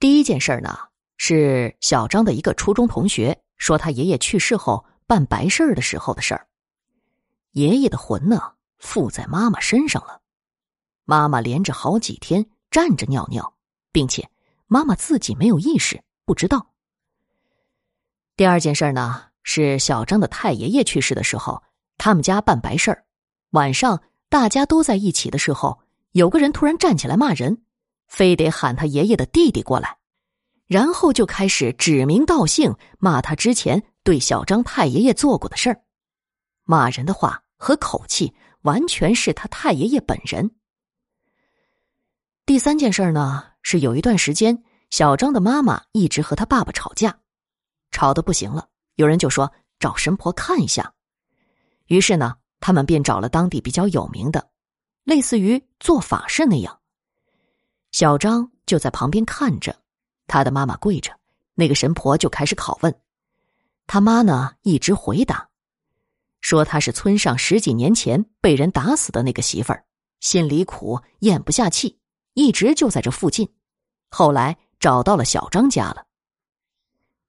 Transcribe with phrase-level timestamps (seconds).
[0.00, 0.78] 第一件事呢，
[1.16, 6.46] 是小张的一个初中同学说他爷爷去世后办白事儿的时候的事儿。
[7.50, 10.20] 爷爷的魂呢，附在妈妈身上了，
[11.04, 13.54] 妈妈连着好几天站着尿尿，
[13.90, 14.30] 并且
[14.68, 16.70] 妈妈自己没有意识，不知道。
[18.36, 21.64] 第二件事呢，是小张的太爷爷去世的时候，
[21.96, 23.04] 他们家办白事儿，
[23.50, 25.80] 晚上大家都在一起的时候，
[26.12, 27.62] 有个人突然站起来骂人。
[28.08, 29.98] 非得喊他爷爷的弟弟过来，
[30.66, 35.82] 然后就开始指名道姓骂他之前对小张太爷爷做过的事儿，
[36.64, 40.50] 骂人的话和口气完全是他太爷爷本人。
[42.44, 47.18] 第三件事呢，是有一段时间，小张的妈妈一直和他爸爸吵架，
[47.90, 50.94] 吵得不行了，有人就说找神婆看一下，
[51.86, 54.50] 于是呢，他们便找了当地比较有名的，
[55.04, 56.77] 类似于做法事那样。
[57.90, 59.74] 小张就在旁边看着，
[60.26, 61.10] 他的妈妈跪着，
[61.54, 62.94] 那个神婆就开始拷问。
[63.86, 65.48] 他妈呢一直回答，
[66.40, 69.84] 说他是村上十几年前被人打死的那个媳妇儿，
[70.20, 71.98] 心里苦，咽不下气，
[72.34, 73.48] 一直就在这附近。
[74.10, 76.04] 后来找到了小张家了。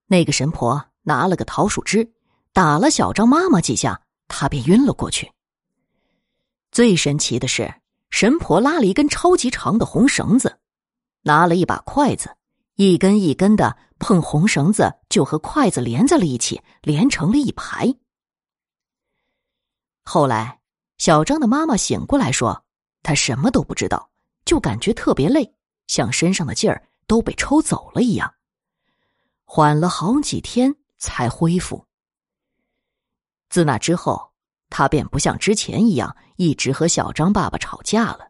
[0.07, 2.11] 那个神婆拿了个桃树枝，
[2.51, 5.31] 打了小张妈妈几下，他便晕了过去。
[6.71, 7.73] 最神奇的是。
[8.19, 10.59] 神婆拉了一根超级长的红绳子，
[11.21, 12.35] 拿了一把筷子，
[12.75, 17.95] 一根一根的碰红绳子，就和筷子连在了一起，连成了一排。
[20.03, 20.59] 后来，
[20.97, 22.65] 小张的妈妈醒过来说，
[23.03, 24.09] 她什么都不知道，
[24.43, 25.55] 就感觉特别累，
[25.87, 28.33] 像身上的劲儿都被抽走了一样，
[29.45, 31.85] 缓了好几天才恢复。
[33.49, 34.28] 自那之后。
[34.69, 38.28] 他便不像之前一样一直和小张爸爸吵架了。